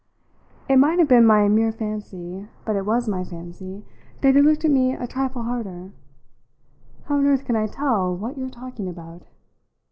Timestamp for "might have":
0.77-1.07